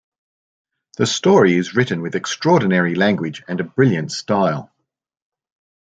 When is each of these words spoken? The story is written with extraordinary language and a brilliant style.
The 0.97 1.05
story 1.05 1.53
is 1.53 1.75
written 1.75 2.01
with 2.01 2.15
extraordinary 2.15 2.95
language 2.95 3.43
and 3.47 3.59
a 3.59 3.63
brilliant 3.63 4.11
style. 4.11 4.71